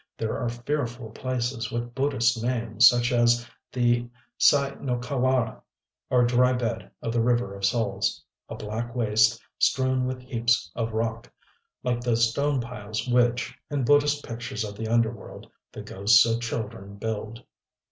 There 0.17 0.35
are 0.39 0.49
fearful 0.49 1.11
places 1.11 1.69
with 1.71 1.93
Buddhist 1.93 2.41
names, 2.41 2.87
such 2.87 3.11
as 3.11 3.47
the 3.71 4.09
Sai 4.35 4.71
no 4.81 4.97
Kawara, 4.97 5.61
or 6.09 6.25
Dry 6.25 6.53
Bed 6.53 6.89
of 7.03 7.13
the 7.13 7.21
River 7.21 7.53
of 7.53 7.63
Souls, 7.65 8.23
a 8.49 8.55
black 8.55 8.95
waste 8.95 9.39
strewn 9.59 10.07
with 10.07 10.23
heaps 10.23 10.71
of 10.73 10.93
rock, 10.93 11.31
like 11.83 12.01
those 12.01 12.27
stone 12.31 12.59
piles 12.59 13.07
which, 13.09 13.55
in 13.69 13.83
Buddhist 13.85 14.25
pictures 14.25 14.63
of 14.63 14.75
the 14.75 14.87
underworld, 14.87 15.51
the 15.71 15.83
ghosts 15.83 16.25
of 16.25 16.41
children 16.41 16.95
build.... 16.95 17.43